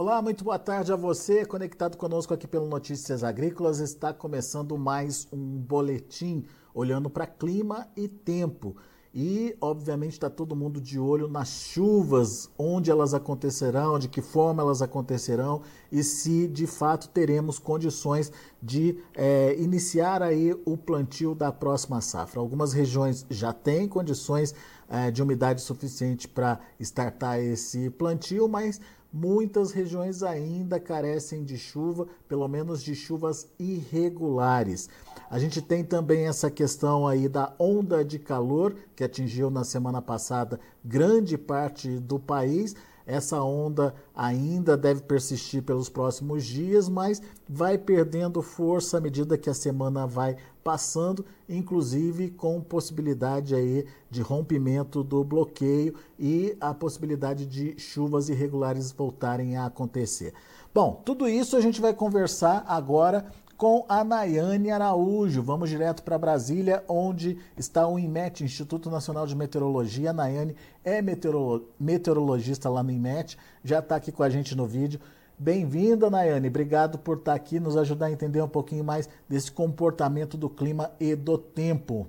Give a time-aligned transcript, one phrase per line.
[0.00, 3.80] Olá, muito boa tarde a você, conectado conosco aqui pelo Notícias Agrícolas.
[3.80, 8.76] Está começando mais um boletim olhando para clima e tempo.
[9.12, 14.62] E, obviamente, está todo mundo de olho nas chuvas, onde elas acontecerão, de que forma
[14.62, 18.30] elas acontecerão e se de fato teremos condições
[18.62, 22.38] de é, iniciar aí o plantio da próxima safra.
[22.38, 24.54] Algumas regiões já têm condições
[24.88, 28.80] é, de umidade suficiente para startar esse plantio, mas
[29.12, 34.88] muitas regiões ainda carecem de chuva, pelo menos de chuvas irregulares.
[35.30, 40.00] A gente tem também essa questão aí da onda de calor que atingiu na semana
[40.00, 42.74] passada grande parte do país.
[43.06, 49.48] Essa onda ainda deve persistir pelos próximos dias, mas vai perdendo força à medida que
[49.48, 50.36] a semana vai
[50.68, 58.92] passando, inclusive com possibilidade aí de rompimento do bloqueio e a possibilidade de chuvas irregulares
[58.92, 60.34] voltarem a acontecer.
[60.74, 65.42] Bom, tudo isso a gente vai conversar agora com a Nayane Araújo.
[65.42, 70.10] Vamos direto para Brasília, onde está o INMET, Instituto Nacional de Meteorologia.
[70.10, 74.66] A Nayane é meteorolo meteorologista lá no INMET, já está aqui com a gente no
[74.66, 75.00] vídeo.
[75.40, 76.48] Bem-vinda, Nayane.
[76.48, 80.90] Obrigado por estar aqui, nos ajudar a entender um pouquinho mais desse comportamento do clima
[80.98, 82.08] e do tempo.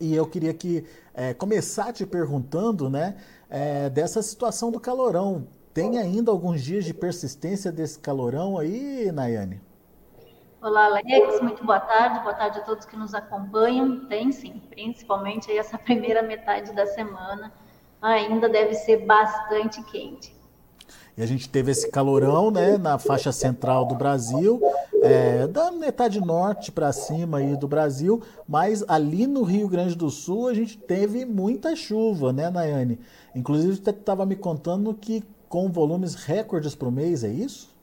[0.00, 3.14] E eu queria que é, começar te perguntando, né,
[3.48, 5.46] é, dessa situação do calorão.
[5.72, 9.60] Tem ainda alguns dias de persistência desse calorão aí, Nayane?
[10.60, 14.08] Olá, Alex, muito boa tarde, boa tarde a todos que nos acompanham.
[14.08, 17.52] Tem sim, principalmente essa primeira metade da semana,
[18.02, 20.37] ainda deve ser bastante quente.
[21.18, 24.62] E a gente teve esse calorão né, na faixa central do Brasil,
[25.02, 30.10] é, da metade norte para cima aí do Brasil, mas ali no Rio Grande do
[30.10, 33.00] Sul a gente teve muita chuva, né, Nayane?
[33.34, 37.76] Inclusive, você estava me contando que com volumes recordes por mês, é isso?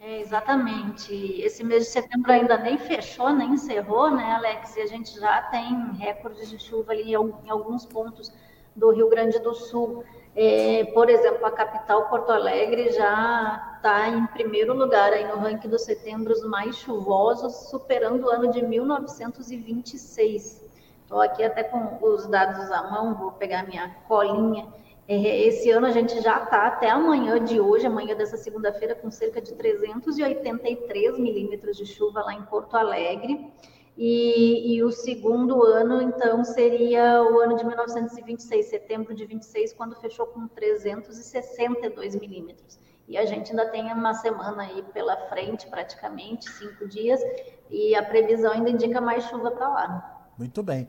[0.00, 1.12] É, exatamente.
[1.40, 4.76] Esse mês de setembro ainda nem fechou, nem encerrou, né, Alex?
[4.76, 8.32] E a gente já tem recordes de chuva ali em alguns pontos
[8.76, 10.04] do Rio Grande do Sul.
[10.40, 15.68] É, por exemplo, a capital Porto Alegre já está em primeiro lugar aí no ranking
[15.68, 20.64] dos setembros mais chuvosos, superando o ano de 1926.
[21.02, 24.68] Estou aqui até com os dados à mão, vou pegar minha colinha.
[25.08, 29.10] É, esse ano a gente já está até amanhã de hoje, amanhã dessa segunda-feira, com
[29.10, 33.52] cerca de 383 milímetros de chuva lá em Porto Alegre.
[34.00, 39.96] E, e, o segundo ano, então, seria o ano de 1926, setembro de 26, quando
[39.96, 42.78] fechou com 362 milímetros.
[43.08, 47.20] E a gente ainda tem uma semana aí pela frente, praticamente, cinco dias,
[47.68, 50.30] e a previsão ainda indica mais chuva para lá.
[50.38, 50.86] Muito bem.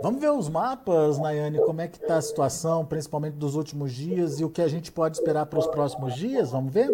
[0.00, 4.38] Vamos ver os mapas, Nayane, como é que está a situação, principalmente dos últimos dias,
[4.38, 6.52] e o que a gente pode esperar para os próximos dias?
[6.52, 6.88] Vamos ver?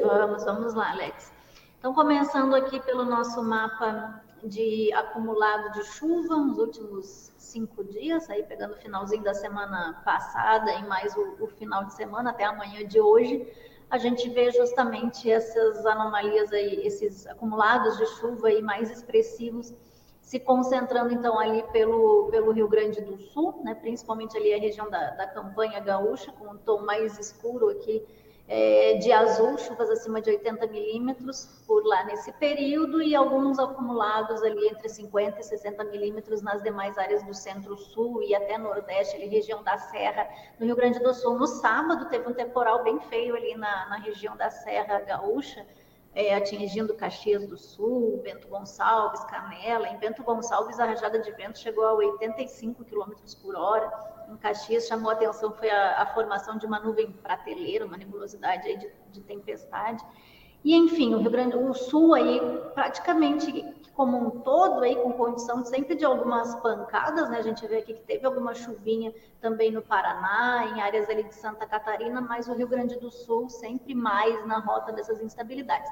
[0.00, 1.32] Vamos, vamos lá, Alex.
[1.76, 8.42] Então, começando aqui pelo nosso mapa de acumulado de chuva nos últimos cinco dias, aí
[8.42, 12.86] pegando o finalzinho da semana passada e mais o, o final de semana até amanhã
[12.86, 13.46] de hoje,
[13.90, 19.74] a gente vê justamente essas anomalias aí, esses acumulados de chuva aí mais expressivos
[20.20, 24.90] se concentrando então ali pelo, pelo Rio Grande do Sul, né, principalmente ali a região
[24.90, 28.06] da, da campanha gaúcha, com um tom mais escuro aqui
[28.48, 34.42] é, de azul, chuvas acima de 80 milímetros por lá nesse período e alguns acumulados
[34.42, 39.26] ali entre 50 e 60 milímetros nas demais áreas do centro-sul e até nordeste, ali
[39.26, 40.26] região da Serra,
[40.58, 41.38] no Rio Grande do Sul.
[41.38, 45.66] No sábado teve um temporal bem feio ali na, na região da Serra Gaúcha,
[46.18, 49.86] é, atingindo Caxias do Sul, Bento Gonçalves, Canela.
[49.86, 53.88] Em Bento Gonçalves, a rajada de vento chegou a 85 km por hora.
[54.28, 58.64] Em Caxias, chamou a atenção foi a, a formação de uma nuvem prateleira, uma nebulosidade
[58.78, 60.04] de, de, tempestade.
[60.64, 62.40] E, enfim, o Rio Grande do Sul aí,
[62.74, 63.64] praticamente
[63.94, 67.38] como um todo, aí, com condição sempre de algumas pancadas, né?
[67.38, 71.34] A gente vê aqui que teve alguma chuvinha também no Paraná, em áreas ali de
[71.34, 75.90] Santa Catarina, mas o Rio Grande do Sul sempre mais na rota dessas instabilidades.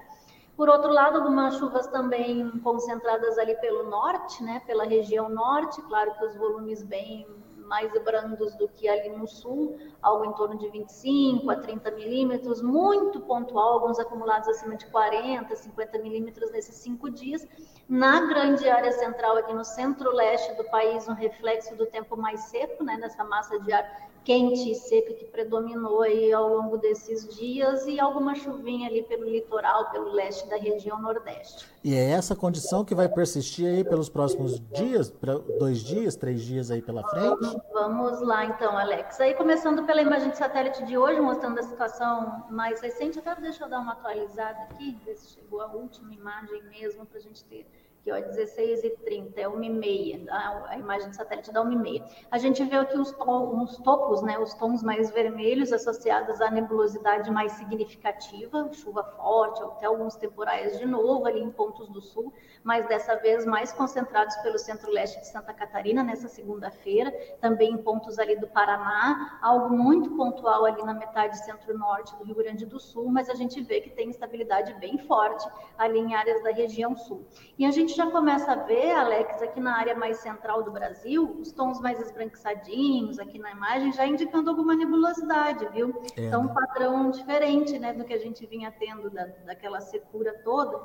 [0.57, 4.62] Por outro lado, algumas chuvas também concentradas ali pelo norte, né?
[4.67, 7.27] Pela região norte, claro que os volumes bem
[7.67, 12.63] mais brandos do que ali no sul, algo em torno de 25 a 30 milímetros,
[12.63, 17.47] muito pontual, alguns acumulados acima de 40, 50 milímetros nesses cinco dias.
[17.89, 22.83] Na grande área central, aqui no centro-leste do país, um reflexo do tempo mais seco,
[22.85, 27.87] né, nessa massa de ar quente e seca que predominou aí ao longo desses dias
[27.87, 31.64] e alguma chuvinha ali pelo litoral, pelo leste da região nordeste.
[31.84, 35.14] E é essa condição que vai persistir aí pelos próximos dias,
[35.61, 37.56] dois dias, três dias aí pela frente?
[37.73, 39.20] Vamos lá, então, Alex.
[39.20, 43.20] Aí, começando pela imagem de satélite de hoje, mostrando a situação mais recente.
[43.20, 47.19] Até deixa eu dar uma atualizada aqui, ver se chegou a última imagem mesmo, para
[47.19, 47.64] a gente ter
[48.06, 50.25] aqui, ó, 16 e 30, é 1 e meia,
[50.69, 52.05] a, imagem de satélite dá 1 e meia.
[52.31, 57.31] A gente vê aqui os, os topos, né, os tons mais vermelhos associados à nebulosidade
[57.31, 62.32] mais significativa, chuva forte, até alguns temporais de novo ali em pontos do sul,
[62.62, 67.11] mas dessa vez mais concentrados pelo centro-leste de Santa Catarina nessa segunda-feira,
[67.41, 72.37] também em pontos ali do Paraná, algo muito pontual ali na metade centro-norte do Rio
[72.37, 76.43] Grande do Sul, mas a gente vê que tem estabilidade bem forte ali em áreas
[76.43, 77.26] da região sul.
[77.59, 81.37] E a gente já começa a ver, Alex, aqui na área mais central do Brasil,
[81.41, 86.03] os tons mais esbranquiçadinhos aqui na imagem, já indicando alguma nebulosidade, viu?
[86.17, 90.35] É, então, um padrão diferente né, do que a gente vinha tendo da, daquela secura
[90.45, 90.79] toda.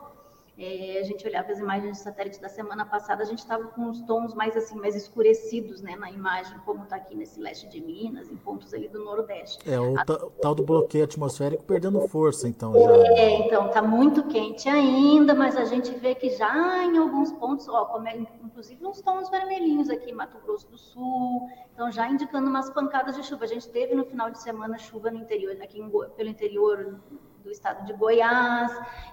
[0.58, 3.90] É, a gente olhava as imagens de satélite da semana passada, a gente estava com
[3.90, 7.82] os tons mais assim, mais escurecidos, né, na imagem, como está aqui nesse leste de
[7.82, 9.58] Minas, em pontos ali do Nordeste.
[9.68, 10.06] É, o a...
[10.06, 12.74] tal do bloqueio atmosférico perdendo força, então.
[12.74, 12.92] Já.
[13.18, 17.68] É, então, está muito quente ainda, mas a gente vê que já em alguns pontos,
[17.68, 22.08] ó, como é, inclusive uns tons vermelhinhos aqui em Mato Grosso do Sul, então já
[22.10, 23.46] indicando umas pancadas de chuva.
[23.46, 27.00] A gente teve no final de semana chuva no interior, aqui em, pelo interior
[27.42, 28.72] do estado de Goiás.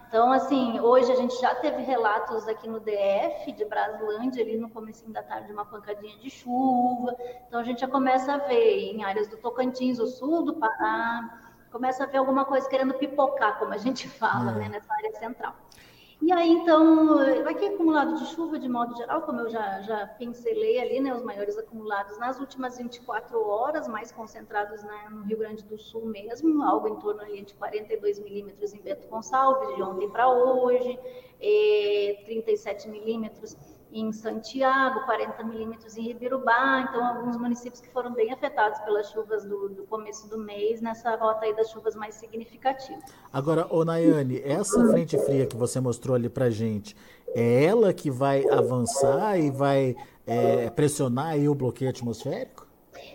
[0.08, 4.70] Então, assim, hoje a gente já teve relatos aqui no DF, de Braslândia, ali no
[4.70, 7.14] começo da tarde, uma pancadinha de chuva.
[7.46, 11.48] Então, a gente já começa a ver em áreas do Tocantins, o sul do Pará,
[11.70, 14.54] começa a ver alguma coisa querendo pipocar, como a gente fala, é.
[14.54, 15.54] né, nessa área central.
[16.20, 20.81] E aí, então, aqui acumulado de chuva, de modo geral, como eu já, já pincelei
[20.81, 25.62] ali, né, os maiores acumulados nas últimas 24 horas, mais concentrados né, no Rio Grande
[25.65, 30.11] do Sul mesmo, algo em torno ali de 42 milímetros em Bento Gonçalves, de ontem
[30.11, 30.99] para hoje,
[32.25, 38.79] 37 milímetros em Santiago, 40 milímetros em Ibirubá, então alguns municípios que foram bem afetados
[38.81, 43.02] pelas chuvas do, do, começo do mês, nessa rota aí das chuvas mais significativas.
[43.32, 46.94] Agora, ô Nayane, essa frente fria que você mostrou ali pra gente,
[47.35, 49.96] é ela que vai avançar e vai
[50.26, 52.69] é, pressionar aí o bloqueio atmosférico?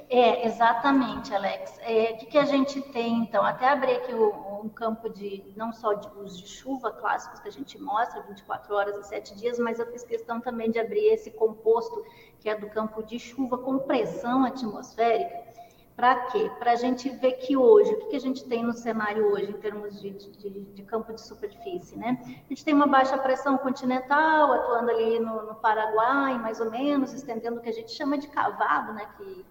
[0.09, 1.79] É, exatamente, Alex.
[1.81, 3.43] É, o que, que, a gente tem, então?
[3.43, 4.27] Até abrir aqui o,
[4.63, 8.97] um campo de, não só de de chuva clássicos que a gente mostra, 24 horas
[8.97, 12.03] e 7 dias, mas eu fiz questão também de abrir esse composto,
[12.39, 15.53] que é do campo de chuva com pressão atmosférica.
[15.95, 16.49] Para quê?
[16.57, 19.51] Para a gente ver que hoje, o que, que, a gente tem no cenário hoje,
[19.51, 22.19] em termos de, de, de, campo de superfície, né?
[22.23, 27.13] A gente tem uma baixa pressão continental, atuando ali no, no Paraguai, mais ou menos,
[27.13, 29.07] estendendo o que a gente chama de cavado, né?
[29.17, 29.45] Que,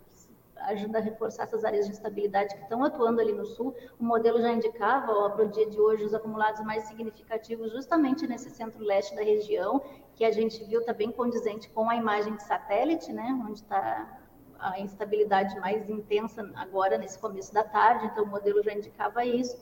[0.67, 3.75] ajuda a reforçar essas áreas de instabilidade que estão atuando ali no sul.
[3.99, 8.51] O modelo já indicava para o dia de hoje os acumulados mais significativos justamente nesse
[8.51, 9.83] centro-leste da região,
[10.15, 14.19] que a gente viu está bem condizente com a imagem de satélite, né, onde está
[14.59, 19.57] a instabilidade mais intensa agora nesse começo da tarde, então o modelo já indicava isso.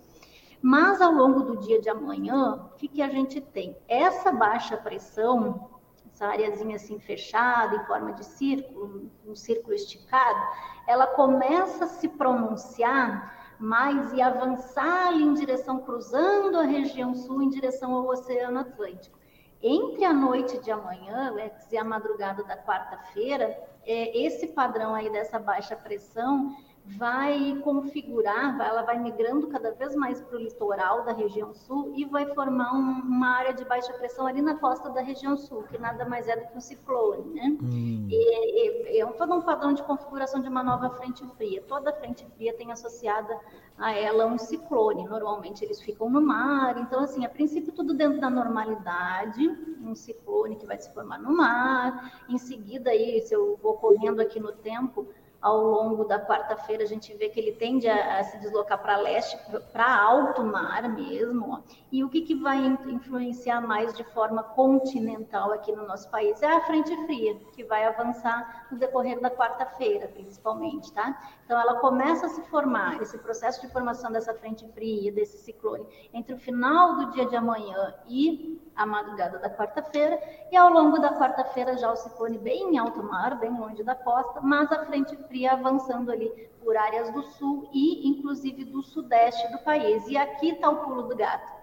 [0.63, 3.75] Mas ao longo do dia de amanhã, o que, que a gente tem?
[3.89, 5.70] Essa baixa pressão
[6.13, 10.41] essa areazinha assim fechada, em forma de círculo, um círculo esticado,
[10.87, 17.51] ela começa a se pronunciar mais e avançar em direção, cruzando a região sul em
[17.51, 19.19] direção ao Oceano Atlântico.
[19.63, 21.35] Entre a noite de amanhã,
[21.71, 28.83] e a madrugada da quarta-feira, é, esse padrão aí dessa baixa pressão vai configurar, ela
[28.83, 33.01] vai migrando cada vez mais para o litoral da região sul e vai formar um,
[33.01, 36.37] uma área de baixa pressão ali na costa da região sul, que nada mais é
[36.37, 37.59] do que um ciclone, né?
[37.63, 38.09] Hum.
[38.11, 41.63] E, e, é todo um padrão de configuração de uma nova frente fria.
[41.67, 43.39] Toda frente fria tem associada
[43.79, 45.07] a ela um ciclone.
[45.07, 49.47] Normalmente eles ficam no mar, então assim, a princípio tudo dentro da normalidade,
[49.83, 52.25] um ciclone que vai se formar no mar.
[52.29, 55.07] Em seguida aí, se eu vou correndo aqui no tempo,
[55.41, 58.97] ao longo da quarta-feira, a gente vê que ele tende a, a se deslocar para
[58.97, 59.39] leste,
[59.73, 61.55] para alto mar mesmo.
[61.55, 61.61] Ó.
[61.91, 66.43] E o que, que vai influenciar mais de forma continental aqui no nosso país?
[66.43, 71.19] É a frente fria, que vai avançar no decorrer da quarta-feira, principalmente, tá?
[71.45, 75.87] Então, ela começa a se formar, esse processo de formação dessa frente fria, desse ciclone,
[76.13, 80.19] entre o final do dia de amanhã e a madrugada da quarta-feira,
[80.51, 83.95] e ao longo da quarta-feira já o ciclone bem em alto mar, bem longe da
[83.95, 86.29] costa, mas a frente fria avançando ali
[86.63, 90.07] por áreas do sul e inclusive do sudeste do país.
[90.09, 91.61] E aqui está o pulo do gato.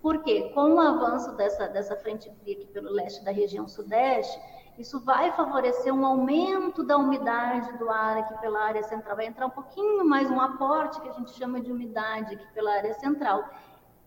[0.00, 0.50] Por quê?
[0.54, 4.38] Com o avanço dessa, dessa frente fria aqui pelo leste da região sudeste,
[4.78, 9.16] isso vai favorecer um aumento da umidade do ar aqui pela área central.
[9.16, 12.72] Vai entrar um pouquinho mais um aporte que a gente chama de umidade aqui pela
[12.72, 13.48] área central.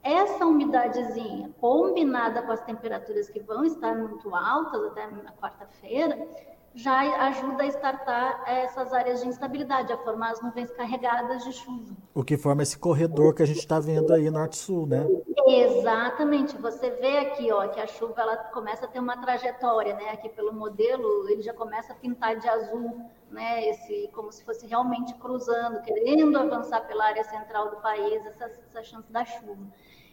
[0.08, 6.26] Essa umidadezinha, combinada com as temperaturas que vão estar muito altas até na quarta-feira,
[6.74, 11.94] já ajuda a estartar essas áreas de instabilidade, a formar as nuvens carregadas de chuva.
[12.16, 15.06] O que forma esse corredor que a gente está vendo aí norte-sul, né?
[15.46, 16.56] Exatamente.
[16.56, 20.12] Você vê aqui, ó, que a chuva ela começa a ter uma trajetória, né?
[20.12, 22.98] Aqui pelo modelo, ele já começa a pintar de azul,
[23.30, 23.68] né?
[23.68, 28.82] Esse, como se fosse realmente cruzando, querendo avançar pela área central do país, essa, essa
[28.84, 29.68] chance da chuva.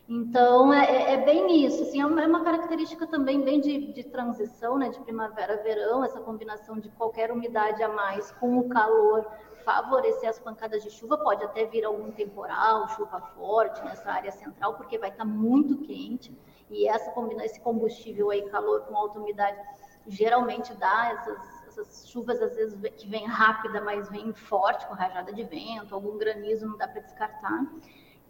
[0.07, 1.83] Então, é, é, é, bem isso.
[1.83, 6.21] Assim, é, uma, é uma característica também bem de, de transição, né, de primavera-verão, essa
[6.21, 9.27] combinação de qualquer umidade a mais com o calor
[9.65, 11.17] favorecer as pancadas de chuva.
[11.17, 16.37] Pode até vir algum temporal, chuva forte nessa área central, porque vai estar muito quente.
[16.71, 19.59] E essa esse combustível aí, calor com alta umidade,
[20.07, 25.33] geralmente dá essas, essas chuvas, às vezes, que vem rápida, mas vem forte, com rajada
[25.33, 27.65] de vento, algum granizo, não dá para descartar.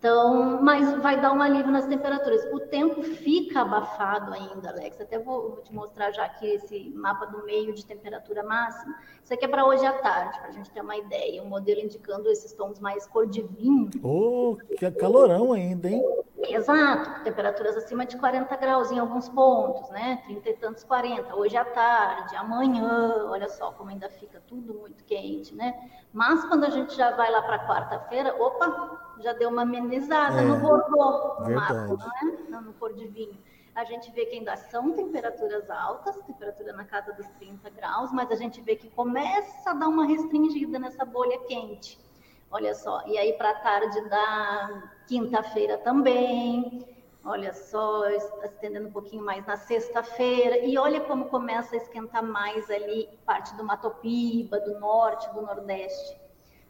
[0.04, 2.44] Então, mas vai dar um alívio nas temperaturas.
[2.52, 5.00] O tempo fica abafado ainda, Alex.
[5.00, 8.94] Até vou, vou te mostrar já aqui esse mapa do meio de temperatura máxima.
[9.22, 11.42] Isso aqui é para hoje à tarde, para a gente ter uma ideia.
[11.42, 13.88] Um modelo indicando esses tons mais cor de vinho.
[14.02, 16.04] Oh, que calorão ainda, hein?
[16.36, 20.22] Exato, temperaturas acima de 40 graus em alguns pontos, né?
[20.26, 25.02] 30 e tantos 40, hoje à tarde, amanhã, olha só como ainda fica tudo muito
[25.04, 25.74] quente, né?
[26.12, 30.44] Mas quando a gente já vai lá para quarta-feira, opa, já deu uma amenizada é,
[30.44, 32.60] no bordô, no mapa, né?
[32.60, 33.38] No cor de vinho.
[33.74, 38.30] A gente vê que ainda são temperaturas altas, temperatura na casa dos 30 graus, mas
[38.30, 41.98] a gente vê que começa a dar uma restringida nessa bolha quente.
[42.52, 46.86] Olha só, e aí para a tarde da quinta-feira também,
[47.24, 52.22] olha só, está estendendo um pouquinho mais na sexta-feira, e olha como começa a esquentar
[52.22, 56.23] mais ali parte do Matopiba, do norte, do nordeste.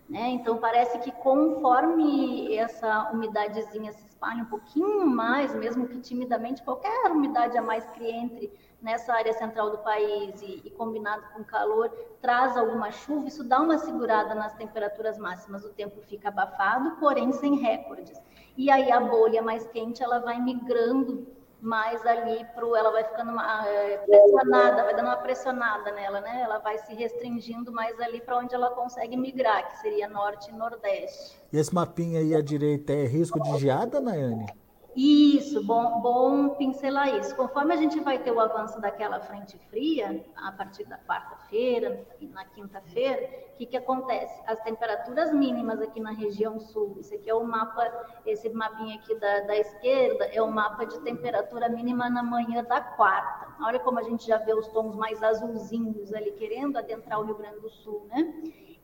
[0.09, 0.29] Né?
[0.31, 7.11] Então parece que conforme essa umidadezinha se espalha um pouquinho mais, mesmo que timidamente, qualquer
[7.11, 11.89] umidade a mais que entre nessa área central do país e, e, combinado com calor,
[12.21, 17.33] traz alguma chuva, isso dá uma segurada nas temperaturas máximas, o tempo fica abafado, porém
[17.33, 18.21] sem recordes.
[18.59, 21.27] E aí a bolha mais quente, ela vai migrando
[21.65, 26.43] mais ali pro, ela vai ficando uma, é, pressionada, vai dando uma pressionada nela, né?
[26.43, 30.53] Ela vai se restringindo mais ali para onde ela consegue migrar, que seria norte e
[30.53, 31.41] nordeste.
[31.51, 34.47] E esse mapinha aí à direita é risco de geada, Nayane?
[34.95, 37.35] Isso, bom, bom pincelar isso.
[37.35, 42.27] Conforme a gente vai ter o avanço daquela frente fria, a partir da quarta-feira e
[42.27, 44.43] na quinta-feira, o que, que acontece?
[44.49, 47.89] As temperaturas mínimas aqui na região sul, esse aqui é o mapa,
[48.27, 52.81] esse mapinha aqui da, da esquerda, é o mapa de temperatura mínima na manhã da
[52.81, 53.55] quarta.
[53.63, 57.37] Olha como a gente já vê os tons mais azulzinhos ali, querendo adentrar o Rio
[57.37, 58.35] Grande do Sul, né?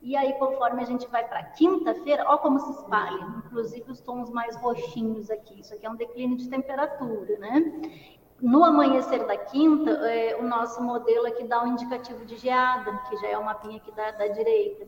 [0.01, 4.29] E aí, conforme a gente vai para quinta-feira, ó como se espalha, inclusive os tons
[4.29, 5.59] mais roxinhos aqui.
[5.59, 7.81] Isso aqui é um declínio de temperatura, né?
[8.41, 13.15] No amanhecer da quinta, é, o nosso modelo aqui dá um indicativo de geada, que
[13.17, 14.87] já é o mapinha aqui da, da direita.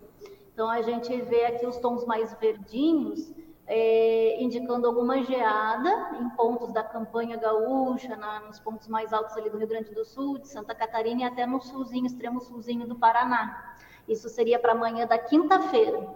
[0.51, 3.31] Então, a gente vê aqui os tons mais verdinhos,
[3.67, 9.51] é, indicando alguma geada em pontos da campanha gaúcha, na, nos pontos mais altos ali
[9.51, 12.95] do Rio Grande do Sul, de Santa Catarina e até no sulzinho, extremo sulzinho do
[12.95, 13.75] Paraná.
[14.07, 16.07] Isso seria para amanhã da quinta-feira.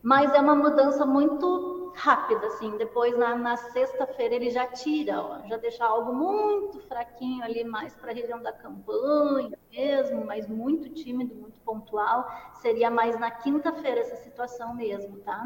[0.00, 2.76] Mas é uma mudança muito rápida, assim.
[2.76, 7.94] Depois, na, na sexta-feira, ele já tira, ó, já deixa algo muito fraquinho ali, mais
[7.94, 12.26] para a região da campanha mesmo, mas muito tímido, muito pontual.
[12.60, 15.44] Seria mais na quinta-feira essa situação mesmo, tá?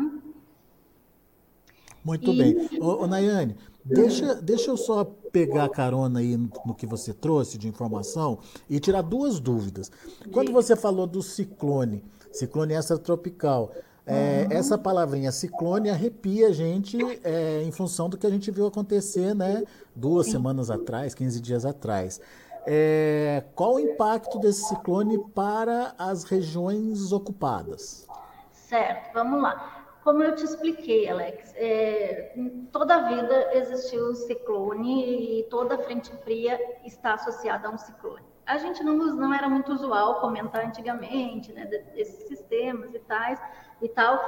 [2.05, 2.37] Muito e...
[2.37, 2.69] bem.
[2.81, 7.57] Ô, ô, Nayane, deixa, deixa eu só pegar carona aí no, no, que você trouxe
[7.57, 9.91] de informação e tirar duas dúvidas.
[10.31, 13.73] Quando você falou do ciclone, ciclone extratropical,
[14.06, 14.58] é, uhum.
[14.58, 19.34] essa palavrinha ciclone arrepia a gente é, em função do que a gente viu acontecer
[19.34, 20.32] né, duas Sim.
[20.32, 22.20] semanas atrás, 15 dias atrás.
[22.66, 28.06] É, qual o impacto desse ciclone para as regiões ocupadas?
[28.52, 29.87] Certo, vamos lá.
[30.02, 32.34] Como eu te expliquei, Alex, é,
[32.70, 38.34] toda a vida existiu um ciclone e toda frente fria está associada a um ciclone.
[38.47, 43.41] A gente não, não era muito usual comentar antigamente, né, desses sistemas e tais
[43.81, 44.19] e tal.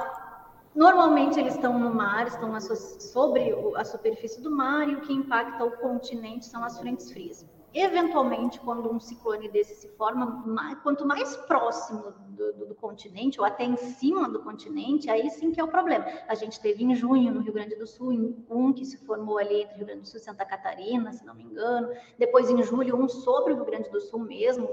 [0.73, 5.63] Normalmente eles estão no mar, estão sobre a superfície do mar e o que impacta
[5.63, 7.45] o continente são as frentes frias
[7.81, 13.39] eventualmente, quando um ciclone desse se forma, mais, quanto mais próximo do, do, do, continente,
[13.39, 16.05] ou até em cima do continente, aí sim que é o problema.
[16.27, 19.61] A gente teve em junho, no Rio Grande do Sul, um que se formou ali
[19.63, 21.89] entre Rio Grande do Sul e Santa Catarina, se não me engano.
[22.17, 24.69] Depois, em julho, um sobre o Rio Grande do Sul mesmo,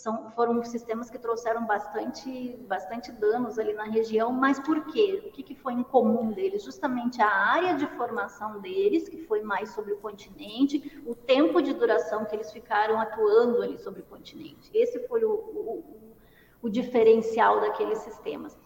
[0.00, 5.22] são, foram sistemas que trouxeram bastante, bastante danos ali na região, mas por quê?
[5.26, 6.64] O que, que foi em comum deles?
[6.64, 11.74] Justamente a área de formação deles, que foi mais sobre o continente, o tempo de
[11.74, 14.70] duração que eles ficaram atuando ali sobre o continente.
[14.74, 15.84] Esse foi o, o,
[16.62, 18.56] o diferencial daqueles sistemas.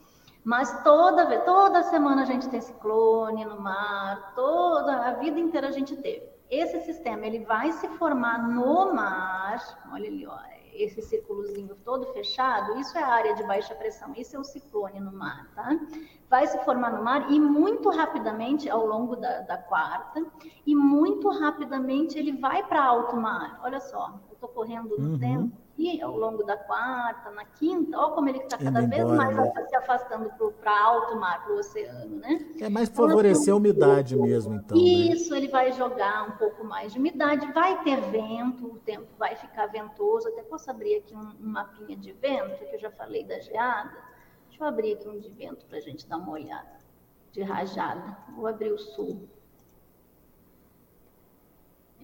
[0.45, 5.73] Mas toda toda semana a gente tem ciclone no mar, toda a vida inteira a
[5.73, 6.29] gente teve.
[6.51, 9.59] Esse sistema ele vai se formar no mar,
[9.91, 14.37] olha ali, ó, esse círculozinho todo fechado, isso é a área de baixa pressão, isso
[14.37, 15.79] é o ciclone no mar, tá?
[16.29, 20.25] Vai se formar no mar e muito rapidamente, ao longo da, da quarta,
[20.67, 23.61] e muito rapidamente ele vai para alto mar.
[23.63, 25.19] Olha só, eu estou correndo no uhum.
[25.19, 29.03] tempo aqui, ao longo da quarta, na quinta, olha como ele está cada Indo vez
[29.03, 29.67] embora, mais né?
[29.67, 32.55] se afastando para alto mar, para o oceano, né?
[32.61, 34.77] É mais então, favorecer então, a umidade mesmo, então.
[34.77, 34.85] Né?
[34.85, 35.39] Isso, né?
[35.39, 39.67] ele vai jogar um pouco mais de umidade, vai ter vento, o tempo vai ficar
[39.67, 40.29] ventoso.
[40.29, 43.93] Até posso abrir aqui um, um mapinha de vento, que eu já falei da geada.
[44.49, 46.79] Deixa eu abrir aqui um de vento para a gente dar uma olhada,
[47.33, 48.17] de rajada.
[48.37, 49.29] Vou abrir o sul.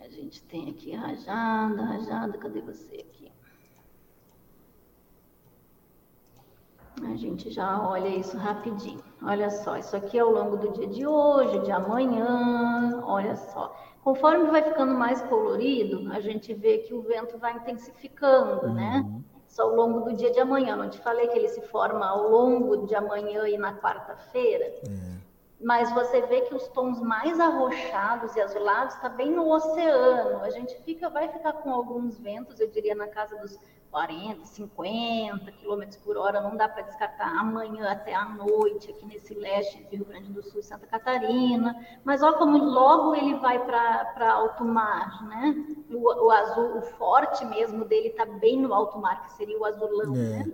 [0.00, 3.30] A gente tem aqui rajada, rajada, cadê você aqui?
[7.02, 9.02] A gente já olha isso rapidinho.
[9.22, 13.74] Olha só, isso aqui é ao longo do dia de hoje, de amanhã, olha só.
[14.02, 19.04] Conforme vai ficando mais colorido, a gente vê que o vento vai intensificando, né?
[19.04, 19.12] uhum.
[19.12, 19.24] né?
[19.46, 20.76] Isso ao longo do dia de amanhã.
[20.76, 24.64] Não te falei que ele se forma ao longo de amanhã e na quarta-feira?
[24.64, 25.29] É.
[25.60, 30.42] Mas você vê que os tons mais arroxados e azulados está bem no oceano.
[30.42, 33.58] A gente fica, vai ficar com alguns ventos, eu diria na casa dos
[33.90, 39.34] 40, 50 quilômetros por hora, não dá para descartar amanhã até a noite aqui nesse
[39.34, 41.74] leste de Rio Grande do Sul e Santa Catarina.
[42.04, 45.54] Mas olha como logo ele vai para alto mar, né?
[45.90, 49.64] O, o, azul, o forte mesmo dele está bem no alto mar, que seria o
[49.64, 50.44] azulão, é.
[50.44, 50.52] né?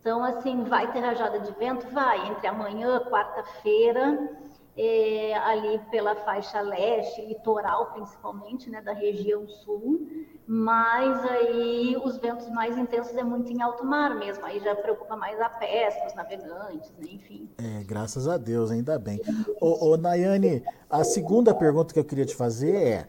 [0.00, 1.86] Então, assim, vai ter rajada de vento?
[1.88, 4.30] Vai, entre amanhã, quarta-feira,
[4.78, 10.06] é, ali pela faixa leste, litoral principalmente, né, da região sul,
[10.46, 15.16] mas aí os ventos mais intensos é muito em alto mar mesmo, aí já preocupa
[15.16, 17.08] mais a pesca, os navegantes, né?
[17.10, 17.48] enfim.
[17.58, 19.20] É, graças a Deus, ainda bem.
[19.60, 23.06] Ô, ô, Nayane, a segunda pergunta que eu queria te fazer é,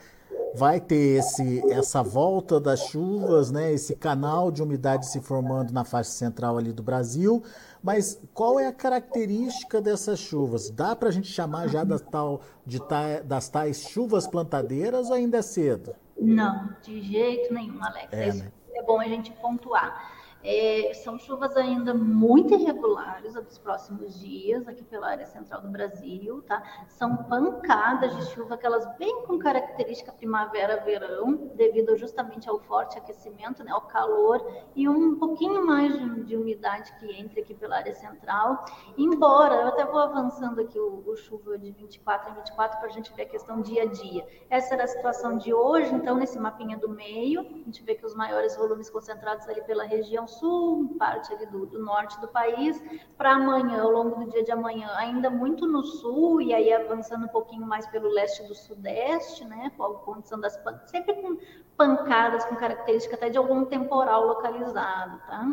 [0.55, 5.83] vai ter esse, essa volta das chuvas, né, esse canal de umidade se formando na
[5.83, 7.43] faixa central ali do Brasil,
[7.83, 10.69] mas qual é a característica dessas chuvas?
[10.69, 12.79] Dá para a gente chamar já das, tal, de,
[13.23, 15.95] das tais chuvas plantadeiras ou ainda é cedo?
[16.19, 18.07] Não, de jeito nenhum, Alex.
[18.11, 18.51] É, né?
[18.73, 20.18] é bom a gente pontuar.
[20.41, 26.41] É, são chuvas ainda muito irregulares dos próximos dias, aqui pela área central do Brasil,
[26.43, 26.63] tá?
[26.87, 33.71] São pancadas de chuva, aquelas bem com característica primavera-verão, devido justamente ao forte aquecimento, né,
[33.71, 38.63] ao calor, e um pouquinho mais de, de umidade que entra aqui pela área central.
[38.97, 42.91] Embora, eu até vou avançando aqui o, o chuva de 24 em 24 para a
[42.91, 44.25] gente ver a questão dia a dia.
[44.49, 48.05] Essa era a situação de hoje, então, nesse mapinha do meio, a gente vê que
[48.05, 52.81] os maiores volumes concentrados ali pela região sul, parte ali do, do norte do país,
[53.17, 57.25] para amanhã, ao longo do dia de amanhã, ainda muito no sul, e aí avançando
[57.25, 61.37] um pouquinho mais pelo leste do sudeste, né, com a condição das pancadas, sempre com
[61.75, 65.47] pancadas com característica até de algum temporal localizado, tá?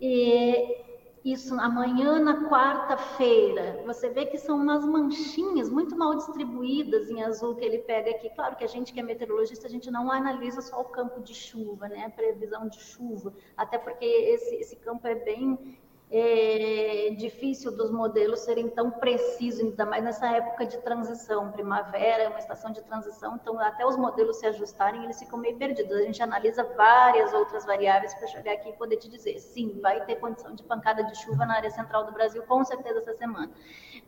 [0.00, 0.85] E
[1.26, 3.82] isso amanhã na quarta-feira.
[3.84, 8.30] Você vê que são umas manchinhas muito mal distribuídas em azul que ele pega aqui.
[8.30, 11.34] Claro que a gente que é meteorologista, a gente não analisa só o campo de
[11.34, 12.04] chuva, né?
[12.04, 15.76] A previsão de chuva, até porque esse, esse campo é bem
[16.08, 21.50] é difícil dos modelos serem tão precisos, ainda mais nessa época de transição.
[21.50, 25.56] Primavera é uma estação de transição, então até os modelos se ajustarem, eles ficam meio
[25.56, 25.96] perdidos.
[25.96, 30.04] A gente analisa várias outras variáveis para chegar aqui e poder te dizer, sim, vai
[30.04, 33.50] ter condição de pancada de chuva na área central do Brasil, com certeza essa semana.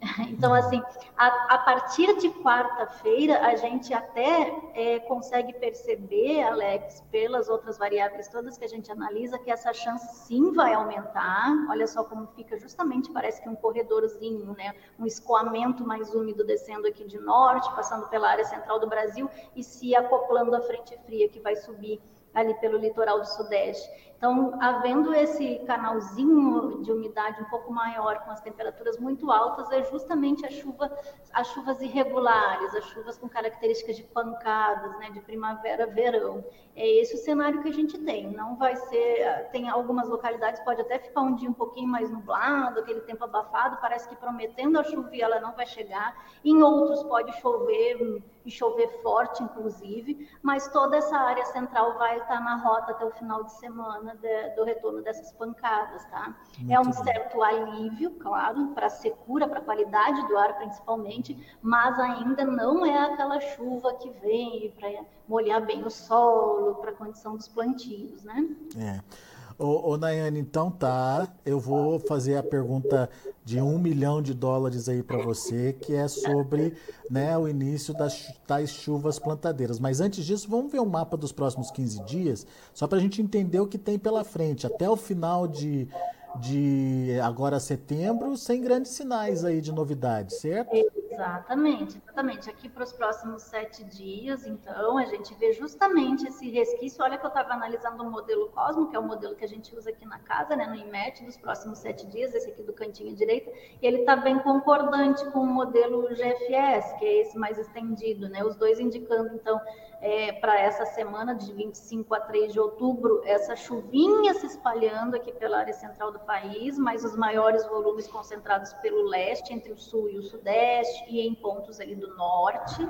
[0.29, 0.81] Então, assim,
[1.17, 8.29] a, a partir de quarta-feira, a gente até é, consegue perceber, Alex, pelas outras variáveis
[8.29, 11.49] todas que a gente analisa, que essa chance sim vai aumentar.
[11.69, 14.75] Olha só como fica justamente, parece que um corredorzinho, né?
[14.99, 19.63] Um escoamento mais úmido descendo aqui de norte, passando pela área central do Brasil e
[19.63, 22.01] se acoplando à frente fria que vai subir
[22.35, 23.89] ali pelo litoral do sudeste.
[24.19, 29.85] Então, havendo esse canalzinho de umidade um pouco maior, com as temperaturas muito altas, é
[29.85, 30.91] justamente a chuva,
[31.33, 36.45] as chuvas irregulares, as chuvas com características de pancadas, né, de primavera, verão.
[36.75, 38.29] É esse o cenário que a gente tem.
[38.33, 42.81] Não vai ser, tem algumas localidades pode até ficar um dia um pouquinho mais nublado,
[42.81, 46.27] aquele tempo abafado, parece que prometendo a chuva ela não vai chegar.
[46.45, 52.41] Em outros pode chover e chover forte, inclusive, mas toda essa área central vai estar
[52.41, 56.35] na rota até o final de semana de, do retorno dessas pancadas, tá?
[56.59, 61.59] Muito é um certo alívio, claro, para a secura, para a qualidade do ar principalmente,
[61.61, 64.89] mas ainda não é aquela chuva que vem para
[65.29, 68.49] molhar bem o solo, para a condição dos plantios, né?
[68.77, 69.38] É.
[69.59, 71.29] Ô, ô, Nayane, então tá.
[71.45, 73.11] Eu vou fazer a pergunta
[73.45, 76.75] de um milhão de dólares aí para você, que é sobre
[77.11, 79.81] né, o início das tais chuvas plantadeiras.
[79.81, 83.21] Mas antes disso, vamos ver o mapa dos próximos 15 dias, só para a gente
[83.21, 84.65] entender o que tem pela frente.
[84.65, 85.89] Até o final de,
[86.37, 90.71] de agora setembro, sem grandes sinais aí de novidade, certo?
[91.11, 92.49] Exatamente, exatamente.
[92.49, 97.03] Aqui para os próximos sete dias, então, a gente vê justamente esse resquício.
[97.03, 99.75] Olha que eu estava analisando o modelo Cosmo, que é o modelo que a gente
[99.75, 103.15] usa aqui na casa, né, no IMET, dos próximos sete dias, esse aqui do cantinho
[103.17, 103.51] direito,
[103.83, 108.45] e ele está bem concordante com o modelo GFS, que é esse mais estendido, né?
[108.45, 109.61] Os dois indicando, então,
[110.01, 115.33] é, para essa semana, de 25 a 3 de outubro, essa chuvinha se espalhando aqui
[115.33, 120.09] pela área central do país, mas os maiores volumes concentrados pelo leste, entre o sul
[120.09, 122.87] e o sudeste, e em pontos ali do norte.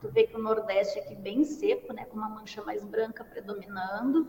[0.00, 4.26] Tu vê que o Nordeste aqui bem seco, né, com uma mancha mais branca predominando.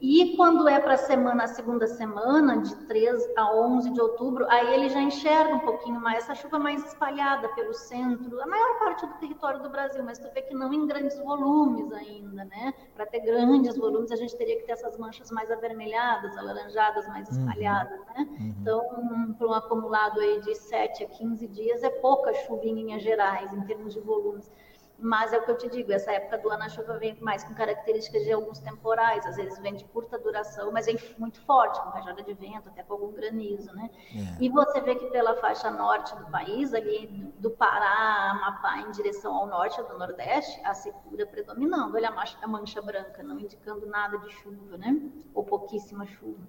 [0.00, 4.46] E quando é para a semana, a segunda semana, de 3 a 11 de outubro,
[4.50, 8.78] aí ele já enxerga um pouquinho mais essa chuva mais espalhada pelo centro, a maior
[8.78, 12.74] parte do território do Brasil, mas tu vê que não em grandes volumes ainda, né?
[12.94, 17.28] Para ter grandes volumes, a gente teria que ter essas manchas mais avermelhadas, alaranjadas, mais
[17.28, 17.38] uhum.
[17.38, 18.06] espalhadas, uhum.
[18.06, 18.28] né?
[18.40, 18.54] Uhum.
[18.60, 23.02] Então, para um acumulado aí de 7 a 15 dias, é pouca chuva em linhas
[23.02, 24.50] gerais, em termos de volumes.
[24.98, 27.44] Mas é o que eu te digo, essa época do ano a chuva vem mais
[27.44, 31.80] com características de alguns temporais, às vezes vem de curta duração, mas vem muito forte,
[31.82, 33.90] com rajada de vento, até com algum granizo, né?
[34.14, 34.42] É.
[34.42, 37.06] E você vê que pela faixa norte do país, ali
[37.38, 41.94] do Pará, Amapá, em direção ao norte do nordeste, a secura predominando.
[41.94, 44.98] Olha a mancha, a mancha branca, não indicando nada de chuva, né?
[45.34, 46.46] Ou pouquíssima chuva.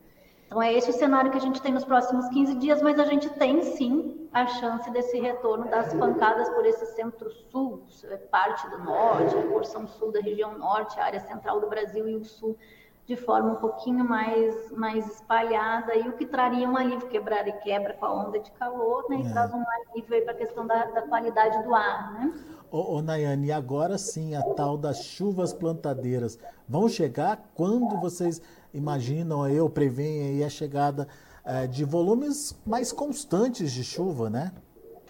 [0.48, 3.04] Então, é esse o cenário que a gente tem nos próximos 15 dias, mas a
[3.04, 8.78] gente tem sim a chance desse retorno das pancadas por esse centro-sul, é parte do
[8.80, 12.58] norte, a porção sul da região norte, a área central do Brasil e o sul,
[13.06, 17.52] de forma um pouquinho mais, mais espalhada, e o que traria um alívio, quebrar e
[17.54, 19.30] quebra com a onda de calor, né, e é.
[19.30, 22.14] traz um alívio para a questão da, da, qualidade do ar.
[22.14, 22.34] Né?
[22.72, 28.42] Ô, ô, Nayane, agora sim, a tal das chuvas plantadeiras vão chegar quando vocês
[28.74, 31.08] imaginam eu preveem aí a chegada
[31.44, 34.52] é, de volumes mais constantes de chuva, né?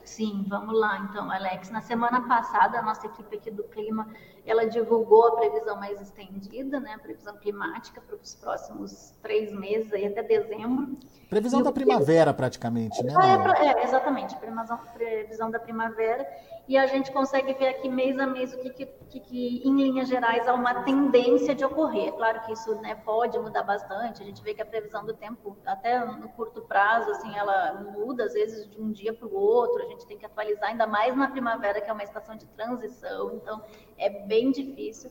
[0.07, 1.69] Sim, vamos lá então, Alex.
[1.69, 4.07] Na semana passada, a nossa equipe aqui do clima,
[4.45, 6.93] ela divulgou a previsão mais estendida, né?
[6.93, 10.97] A previsão climática para os próximos três meses, aí até dezembro.
[11.29, 13.13] Previsão e da primavera, praticamente, né?
[13.17, 16.25] Ah, é, é, exatamente, previsão, previsão da primavera
[16.67, 20.09] e a gente consegue ver aqui mês a mês o que, que, que, em linhas
[20.09, 22.11] gerais, há uma tendência de ocorrer.
[22.11, 25.57] Claro que isso né, pode mudar bastante, a gente vê que a previsão do tempo,
[25.65, 29.81] até no curto prazo, assim, ela muda, às vezes, de um dia para o outro,
[29.81, 33.33] a gente tem que atualizar, ainda mais na primavera, que é uma estação de transição,
[33.35, 33.63] então
[33.97, 35.09] é bem difícil.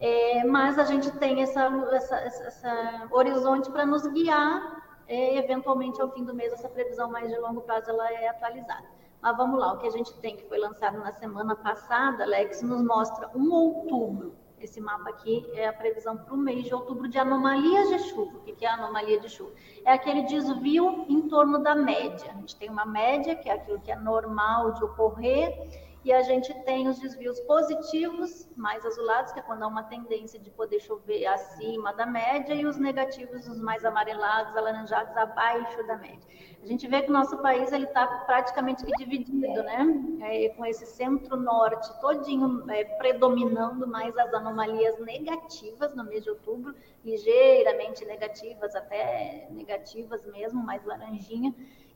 [0.00, 6.00] É, mas a gente tem essa, essa, essa, essa horizonte para nos guiar, é, eventualmente,
[6.00, 8.93] ao fim do mês, essa previsão mais de longo prazo ela é atualizada.
[9.24, 12.60] Mas vamos lá, o que a gente tem, que foi lançado na semana passada, Alex,
[12.60, 14.34] nos mostra um outubro.
[14.60, 18.36] Esse mapa aqui é a previsão para o mês de outubro de anomalias de chuva.
[18.36, 19.50] O que é anomalia de chuva?
[19.82, 22.32] É aquele desvio em torno da média.
[22.32, 26.20] A gente tem uma média, que é aquilo que é normal de ocorrer, e a
[26.22, 30.78] gente tem os desvios positivos, mais azulados, que é quando há uma tendência de poder
[30.80, 36.20] chover acima da média, e os negativos, os mais amarelados, alaranjados, abaixo da média.
[36.62, 39.86] A gente vê que o nosso país ele está praticamente dividido, né?
[40.22, 46.74] É, com esse centro-norte todinho é, predominando mais as anomalias negativas no mês de outubro,
[47.04, 51.54] ligeiramente negativas, até negativas mesmo, mais laranjinha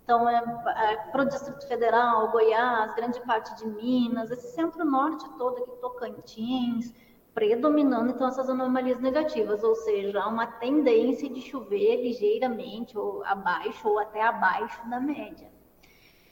[0.08, 0.42] então, é,
[0.92, 6.94] é, para o Distrito Federal, Goiás, grande parte de Minas, esse centro-norte todo aqui, Tocantins,
[7.34, 13.86] predominando então essas anomalias negativas, ou seja, há uma tendência de chover ligeiramente ou abaixo
[13.86, 15.52] ou até abaixo da média.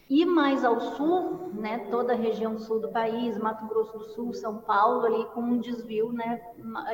[0.09, 4.33] E mais ao sul, né, toda a região sul do país, Mato Grosso do Sul,
[4.33, 6.41] São Paulo, ali com um desvio né,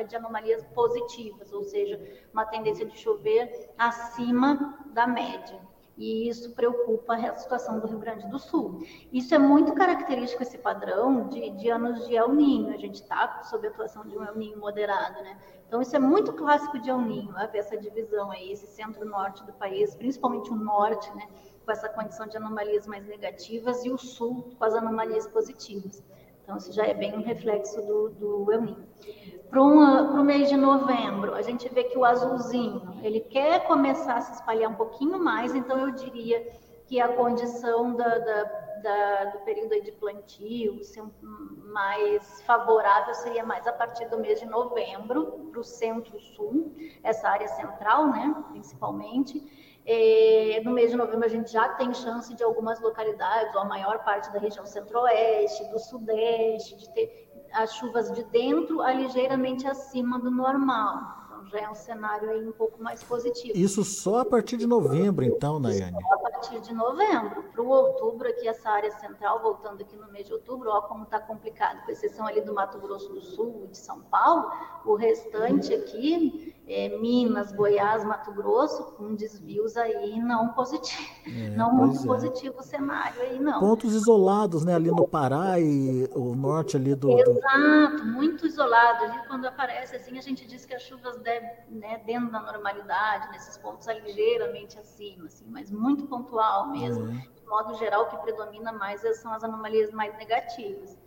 [0.09, 1.97] de anomalias positivas, ou seja,
[2.33, 8.27] uma tendência de chover acima da média e isso preocupa a situação do Rio Grande
[8.27, 8.83] do Sul.
[9.11, 12.73] Isso é muito característico, esse padrão, de, de anos de El Ninho.
[12.73, 15.37] A gente está sob a atuação de um El Ninho moderado, né?
[15.67, 19.95] Então, isso é muito clássico de El Ninho, essa divisão aí, esse centro-norte do país,
[19.95, 21.27] principalmente o norte, né?
[21.65, 26.03] Com essa condição de anomalias mais negativas, e o sul com as anomalias positivas.
[26.43, 28.87] Então, isso já é bem um reflexo do, do El Ninho.
[29.49, 34.21] Para o mês de novembro, a gente vê que o azulzinho, ele quer começar a
[34.21, 36.41] se espalhar um pouquinho mais, então eu diria
[36.87, 38.43] que a condição da, da,
[38.81, 44.45] da, do período de plantio ser mais favorável seria mais a partir do mês de
[44.45, 49.81] novembro, para o centro-sul, essa área central, né, principalmente.
[49.85, 53.65] É, no mês de novembro, a gente já tem chance de algumas localidades, ou a
[53.65, 59.67] maior parte da região centro-oeste, do sudeste, de ter as chuvas de dentro a ligeiramente
[59.67, 63.57] acima do normal já é um cenário aí um pouco mais positivo.
[63.57, 65.97] Isso só a partir de novembro, então, Nayane?
[66.01, 67.43] Só a partir de novembro.
[67.43, 71.03] Para o outubro, aqui essa área central, voltando aqui no mês de outubro, ó como
[71.03, 74.51] está complicado, com exceção ali do Mato Grosso do Sul, de São Paulo,
[74.85, 81.03] o restante aqui, é, Minas, Goiás, Mato Grosso, com desvios aí não positivos.
[81.25, 82.05] É, não muito é.
[82.05, 83.59] positivo o cenário aí, não.
[83.59, 84.75] Pontos isolados, né?
[84.75, 87.11] Ali no Pará e o norte ali do...
[87.19, 89.03] Exato, muito isolado.
[89.05, 93.31] Ali, quando aparece assim, a gente diz que as chuvas devem né, dentro da normalidade,
[93.31, 97.05] nesses pontos ligeiramente acima, assim, mas muito pontual mesmo.
[97.05, 97.17] Uhum.
[97.17, 100.97] De modo geral, o que predomina mais são as anomalias mais negativas.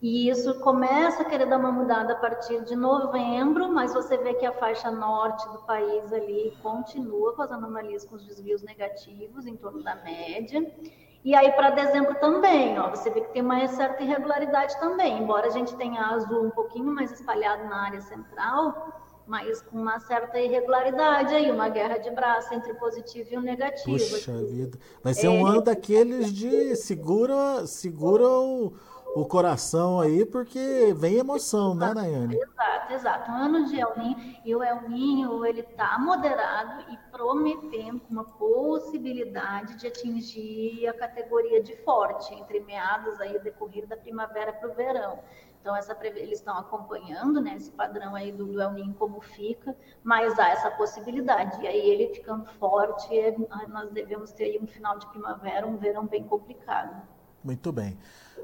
[0.00, 4.34] E isso começa a querer dar uma mudada a partir de novembro, mas você vê
[4.34, 9.44] que a faixa norte do país ali continua com as anomalias, com os desvios negativos
[9.44, 10.64] em torno da média.
[11.24, 15.48] E aí para dezembro também, ó, você vê que tem uma certa irregularidade também, embora
[15.48, 20.38] a gente tenha azul um pouquinho mais espalhado na área central, mas com uma certa
[20.38, 23.98] irregularidade aí, uma guerra de braço entre o positivo e o negativo.
[23.98, 24.78] Puxa vida.
[25.02, 25.30] Vai ser é...
[25.30, 28.72] um ano daqueles de segura, segura o,
[29.14, 32.36] o coração aí, porque vem emoção, né, exato, né, Nayane?
[32.36, 33.30] Exato, exato.
[33.30, 38.24] Um ano de El Ninho, e o El Ninho, ele está moderado e prometendo uma
[38.24, 44.74] possibilidade de atingir a categoria de forte, entre meados aí, decorrer da primavera para o
[44.74, 45.18] verão.
[45.60, 49.76] Então, essa, eles estão acompanhando né, esse padrão aí do, do El Ninho como fica,
[50.04, 51.60] mas há essa possibilidade.
[51.62, 53.34] E aí, ele ficando forte, é,
[53.68, 57.02] nós devemos ter aí um final de primavera, um verão bem complicado.
[57.44, 57.96] Muito bem.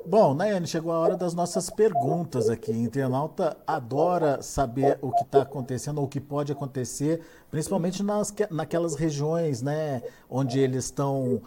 [0.06, 2.70] Bom, Nayane, chegou a hora das nossas perguntas aqui.
[2.70, 8.96] Internauta adora saber o que está acontecendo, ou o que pode acontecer, principalmente nas, naquelas
[8.96, 11.40] regiões né, onde eles estão,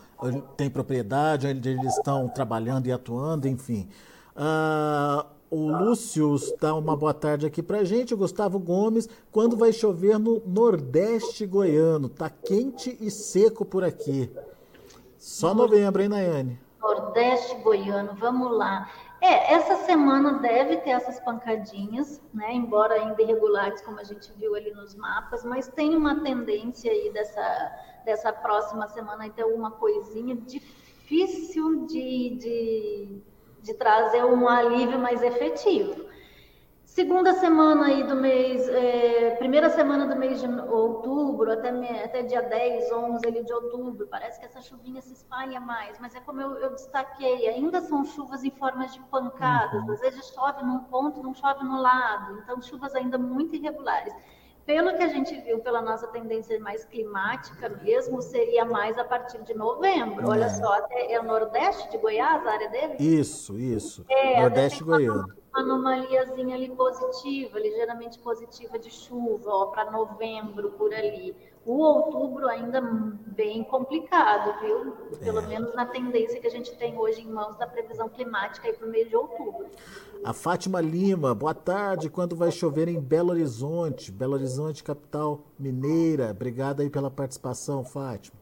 [0.55, 3.87] têm propriedade, onde eles estão trabalhando e atuando, enfim.
[4.35, 8.15] Uh, o Lúcio dá uma boa tarde aqui pra gente.
[8.15, 12.09] O Gustavo Gomes, quando vai chover no Nordeste goiano?
[12.09, 14.31] Tá quente e seco por aqui.
[15.19, 16.66] Só novembro, hein, Nayane?
[16.79, 18.89] Nordeste goiano, vamos lá.
[19.19, 22.53] É, essa semana deve ter essas pancadinhas, né?
[22.53, 27.11] Embora ainda irregulares, como a gente viu ali nos mapas, mas tem uma tendência aí
[27.11, 27.71] dessa,
[28.05, 33.23] dessa próxima semana ter alguma coisinha difícil de, de
[33.67, 36.05] de trazer um alívio mais efetivo.
[36.97, 41.69] Segunda semana aí do mês, é, primeira semana do mês de outubro, até,
[42.03, 46.15] até dia 10, 11 ali de outubro, parece que essa chuvinha se espalha mais, mas
[46.15, 49.91] é como eu, eu destaquei, ainda são chuvas em formas de pancadas, uhum.
[49.91, 54.15] às vezes chove num ponto, não chove no lado, então chuvas ainda muito irregulares
[54.67, 59.41] pelo que a gente viu pela nossa tendência mais climática mesmo, seria mais a partir
[59.43, 60.25] de novembro.
[60.25, 60.29] É.
[60.29, 62.97] Olha só, até é o Nordeste de Goiás, a área dele?
[62.99, 64.03] Isso, isso.
[64.09, 65.33] É, Nordeste goiano.
[65.53, 71.33] Uma anomaliazinha ali positiva, ligeiramente positiva de chuva, para novembro por ali
[71.67, 74.91] o outubro ainda bem complicado, viu?
[75.19, 75.47] Pelo é.
[75.47, 78.89] menos na tendência que a gente tem hoje em mãos da previsão climática para o
[78.89, 79.67] mês de outubro.
[80.23, 82.09] A Fátima Lima, boa tarde.
[82.09, 84.13] Quando vai chover em Belo Horizonte?
[84.13, 86.31] Belo Horizonte, capital mineira.
[86.31, 88.39] Obrigada aí pela participação, Fátima.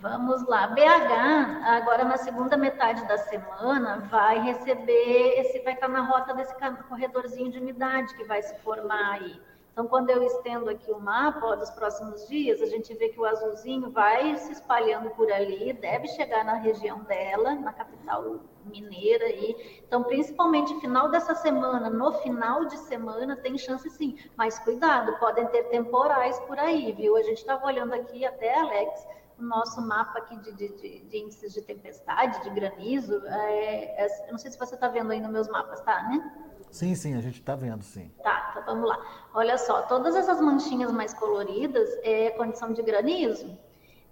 [0.00, 0.68] Vamos lá.
[0.68, 6.54] BH, agora na segunda metade da semana, vai receber, esse vai estar na rota desse
[6.88, 9.38] corredorzinho de umidade que vai se formar aí.
[9.78, 13.20] Então, quando eu estendo aqui o mapa ó, dos próximos dias, a gente vê que
[13.20, 19.26] o azulzinho vai se espalhando por ali, deve chegar na região dela, na capital mineira
[19.26, 19.80] aí.
[19.86, 24.18] Então, principalmente final dessa semana, no final de semana, tem chance sim.
[24.36, 27.16] Mas cuidado, podem ter temporais por aí, viu?
[27.16, 29.06] A gente estava olhando aqui até, Alex,
[29.38, 33.24] o nosso mapa aqui de, de, de, de índices de tempestade, de granizo.
[33.24, 36.47] É, é, eu não sei se você está vendo aí nos meus mapas, tá, né?
[36.70, 38.10] Sim, sim, a gente está vendo, sim.
[38.22, 39.28] Tá, então vamos lá.
[39.34, 43.58] Olha só, todas essas manchinhas mais coloridas é condição de granizo.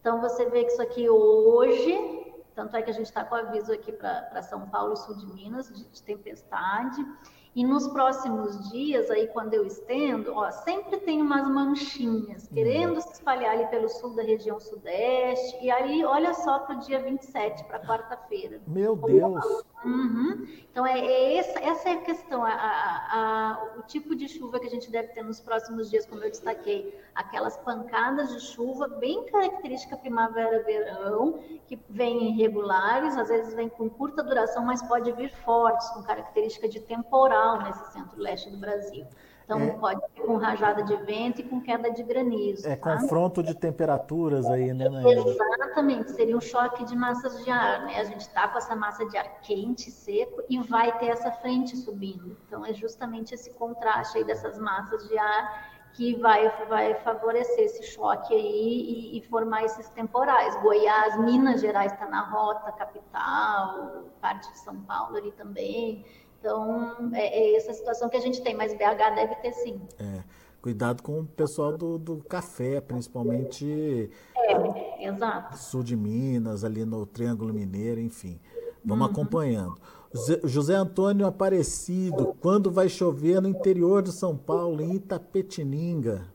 [0.00, 3.72] Então você vê que isso aqui hoje, tanto é que a gente está com aviso
[3.72, 7.04] aqui para São Paulo e sul de Minas de, de tempestade.
[7.56, 13.14] E nos próximos dias, aí quando eu estendo, ó, sempre tem umas manchinhas querendo se
[13.14, 15.64] espalhar ali pelo sul da região sudeste.
[15.64, 18.60] E aí, olha só para o dia 27, para quarta-feira.
[18.66, 19.64] Meu Deus!
[19.82, 20.46] Uhum.
[20.70, 24.60] Então, é, é, essa, essa é a questão, a, a, a, o tipo de chuva
[24.60, 28.86] que a gente deve ter nos próximos dias, como eu destaquei, aquelas pancadas de chuva
[28.86, 35.30] bem característica primavera-verão, que vêm irregulares, às vezes vêm com curta duração, mas pode vir
[35.44, 39.06] fortes, com característica de temporal nesse centro-leste do Brasil.
[39.46, 42.66] Então, é, pode ser com rajada de vento e com queda de granizo.
[42.66, 42.98] É tá?
[42.98, 48.00] confronto de temperaturas aí, né, Exatamente, seria um choque de massas de ar, né?
[48.00, 51.76] A gente está com essa massa de ar quente, seco, e vai ter essa frente
[51.76, 52.36] subindo.
[52.46, 57.84] Então, é justamente esse contraste aí dessas massas de ar que vai, vai favorecer esse
[57.84, 60.54] choque aí e, e formar esses temporais.
[60.60, 66.04] Goiás, Minas Gerais está na rota, capital, parte de São Paulo ali também.
[66.46, 69.80] Então, é, é, essa situação que a gente tem, mas BH deve ter sim.
[69.98, 70.22] É.
[70.62, 74.08] Cuidado com o pessoal do, do café, principalmente.
[74.36, 75.58] É, exato.
[75.58, 78.38] Sul de Minas, ali no Triângulo Mineiro, enfim.
[78.84, 79.12] Vamos uhum.
[79.12, 79.74] acompanhando.
[80.44, 86.28] José Antônio Aparecido, quando vai chover no interior de São Paulo, em Itapetininga?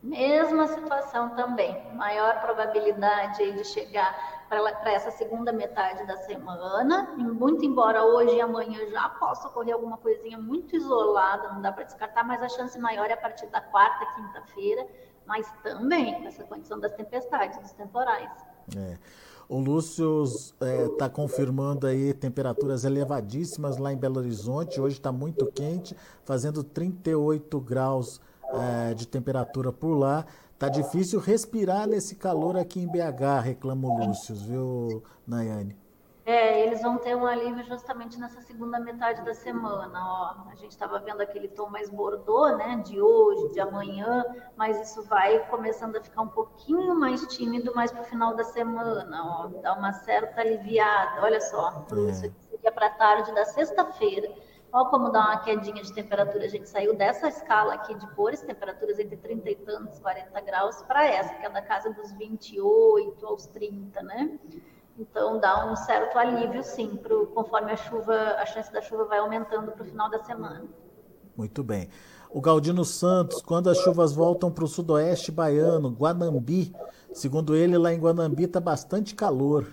[0.00, 1.76] Mesma situação também.
[1.94, 7.14] Maior probabilidade de chegar para essa segunda metade da semana.
[7.16, 11.84] Muito embora hoje e amanhã já possa ocorrer alguma coisinha muito isolada, não dá para
[11.84, 14.86] descartar, mas a chance maior é a partir da quarta, quinta-feira,
[15.26, 18.30] mas também essa condição das tempestades, dos temporais.
[18.76, 18.98] É.
[19.48, 24.80] O Lúcio está é, tá confirmando aí temperaturas elevadíssimas lá em Belo Horizonte.
[24.80, 28.20] Hoje está muito quente, fazendo 38 graus
[28.52, 30.24] é, de temperatura por lá.
[30.62, 35.76] Tá difícil respirar nesse calor aqui em BH, reclama o Lúcio, viu, Nayane?
[36.24, 39.98] É, eles vão ter um alívio justamente nessa segunda metade da semana.
[40.00, 40.48] Ó.
[40.48, 44.24] A gente estava vendo aquele tom mais bordô, né, de hoje, de amanhã,
[44.56, 48.44] mas isso vai começando a ficar um pouquinho mais tímido mais para o final da
[48.44, 49.20] semana.
[49.20, 49.48] Ó.
[49.60, 51.22] Dá uma certa aliviada.
[51.22, 52.10] Olha só, é.
[52.10, 54.32] isso seria para tarde da sexta-feira.
[54.72, 56.46] Olha como dá uma quedinha de temperatura.
[56.46, 60.82] A gente saiu dessa escala aqui de cores, temperaturas entre 30 e tantos, 40 graus,
[60.82, 64.38] para essa, que é da casa dos 28 aos 30, né?
[64.98, 69.18] Então dá um certo alívio, sim, pro, conforme a chuva, a chance da chuva vai
[69.18, 70.64] aumentando para o final da semana.
[71.36, 71.90] Muito bem.
[72.30, 76.74] O Galdino Santos, quando as chuvas voltam para o sudoeste baiano, Guanambi,
[77.12, 79.66] segundo ele, lá em Guanambi está bastante calor.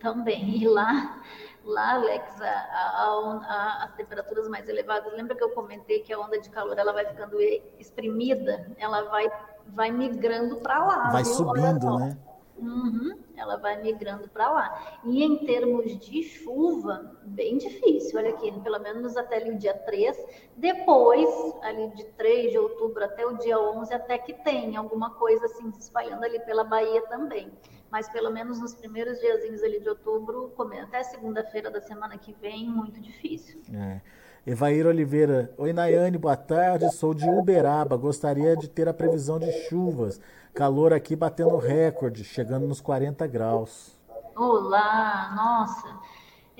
[0.00, 0.56] Também.
[0.56, 1.20] E lá
[1.64, 6.18] Lá, Alex, a, a, a, as temperaturas mais elevadas, lembra que eu comentei que a
[6.18, 7.38] onda de calor ela vai ficando
[7.78, 9.30] exprimida, ela vai,
[9.66, 11.10] vai migrando para lá.
[11.10, 11.32] Vai viu?
[11.32, 12.16] subindo, né?
[12.60, 15.00] Uhum, ela vai migrando para lá.
[15.04, 18.18] E em termos de chuva, bem difícil.
[18.18, 20.16] Olha aqui, pelo menos até ali o dia 3.
[20.56, 21.28] Depois,
[21.62, 25.72] ali de 3 de outubro até o dia 11, até que tem alguma coisa assim
[25.72, 27.50] se espalhando ali pela Bahia também
[27.90, 32.70] mas pelo menos nos primeiros diazinhos ali de outubro, até segunda-feira da semana que vem,
[32.70, 33.60] muito difícil.
[33.74, 34.00] É.
[34.46, 39.52] Evair Oliveira, oi Nayane, boa tarde, sou de Uberaba, gostaria de ter a previsão de
[39.68, 40.18] chuvas,
[40.54, 43.98] calor aqui batendo recorde, chegando nos 40 graus.
[44.34, 45.88] Olá, nossa,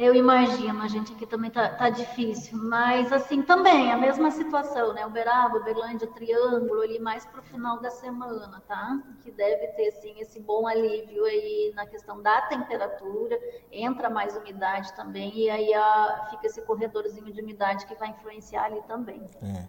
[0.00, 4.94] eu imagino, a gente aqui também tá, tá difícil, mas assim também, a mesma situação,
[4.94, 5.04] né?
[5.04, 8.98] Uberaba, Uberlândia, Triângulo, ali mais para o final da semana, tá?
[9.22, 13.38] Que deve ter, sim, esse bom alívio aí na questão da temperatura,
[13.70, 18.64] entra mais umidade também, e aí a, fica esse corredorzinho de umidade que vai influenciar
[18.64, 19.22] ali também.
[19.42, 19.68] É.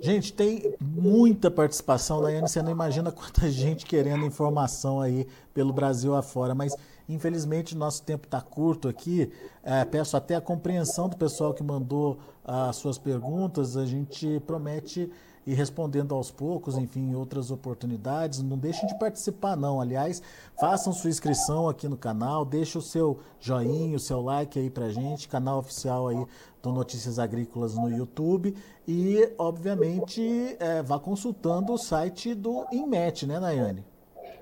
[0.00, 6.16] Gente, tem muita participação, Daiane, você não imagina quanta gente querendo informação aí pelo Brasil
[6.16, 6.74] afora, mas
[7.08, 9.30] Infelizmente, nosso tempo está curto aqui.
[9.62, 13.76] É, peço até a compreensão do pessoal que mandou as suas perguntas.
[13.76, 15.10] A gente promete
[15.46, 18.42] ir respondendo aos poucos, enfim, em outras oportunidades.
[18.42, 19.80] Não deixem de participar, não.
[19.80, 20.20] Aliás,
[20.58, 24.88] façam sua inscrição aqui no canal, deixe o seu joinha, o seu like aí pra
[24.88, 26.26] gente, canal oficial aí
[26.60, 28.54] do Notícias Agrícolas no YouTube.
[28.88, 33.84] E, obviamente, é, vá consultando o site do INMET, né, Nayane?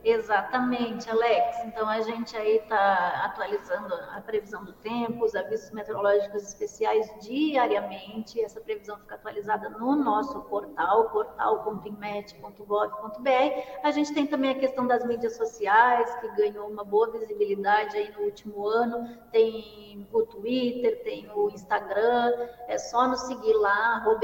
[0.05, 1.65] Exatamente, Alex.
[1.65, 8.39] Então a gente aí está atualizando a previsão do tempo, os avisos meteorológicos especiais diariamente.
[8.39, 13.81] Essa previsão fica atualizada no nosso portal, portal.imet.gov.br.
[13.83, 18.13] A gente tem também a questão das mídias sociais, que ganhou uma boa visibilidade aí
[18.13, 19.09] no último ano.
[19.33, 22.47] Tem o Twitter, tem o Instagram.
[22.69, 24.21] É só nos seguir lá, arroba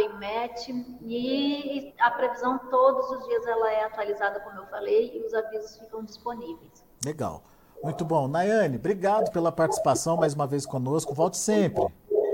[1.06, 5.69] E a previsão todos os dias ela é atualizada, como eu falei, e os avisos
[5.76, 6.84] ficam disponíveis.
[7.04, 7.42] Legal.
[7.82, 8.28] Muito bom.
[8.28, 11.14] Nayane, obrigado pela participação mais uma vez conosco.
[11.14, 11.86] Volte sempre.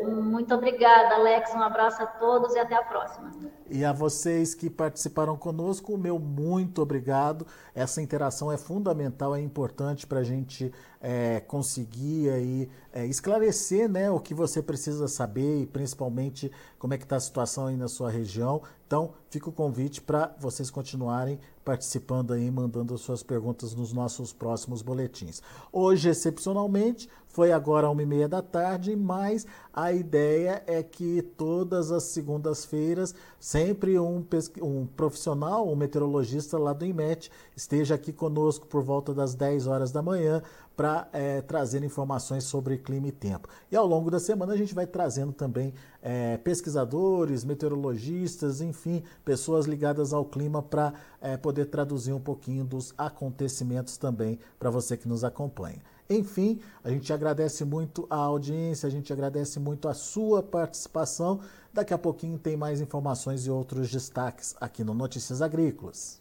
[0.07, 1.53] Muito obrigada, Alex.
[1.55, 3.33] Um abraço a todos e até a próxima.
[3.69, 7.47] E a vocês que participaram conosco, o meu muito obrigado.
[7.75, 14.11] Essa interação é fundamental, é importante para a gente é, conseguir aí, é, esclarecer né,
[14.11, 17.89] o que você precisa saber e principalmente como é que está a situação aí na
[17.89, 18.63] sua região.
[18.87, 24.81] Então, fica o convite para vocês continuarem participando aí, mandando suas perguntas nos nossos próximos
[24.81, 25.43] boletins.
[25.73, 31.93] Hoje, excepcionalmente, foi agora uma e meia da tarde, mas a ideia é que todas
[31.93, 34.25] as segundas-feiras, sempre um,
[34.63, 39.93] um, profissional, um meteorologista lá do IMET, esteja aqui conosco por volta das 10 horas
[39.93, 40.43] da manhã
[40.75, 43.49] para é, trazer informações sobre clima e tempo.
[43.71, 49.67] E ao longo da semana a gente vai trazendo também é, pesquisadores, meteorologistas, enfim, pessoas
[49.67, 55.07] ligadas ao clima para é, poder traduzir um pouquinho dos acontecimentos também para você que
[55.07, 55.83] nos acompanha.
[56.09, 61.41] Enfim, a gente agradece muito a audiência, a gente agradece muito a sua participação.
[61.73, 66.21] Daqui a pouquinho tem mais informações e outros destaques aqui no Notícias Agrícolas.